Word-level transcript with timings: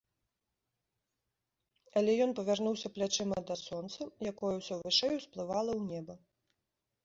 Але 2.01 2.15
ён 2.27 2.31
павярнуўся 2.41 2.87
плячыма 2.97 3.37
да 3.53 3.61
сонца, 3.67 4.01
якое 4.33 4.53
ўсё 4.57 4.75
вышэй 4.83 5.13
усплывала 5.21 5.71
ў 5.79 5.91
неба. 5.95 6.13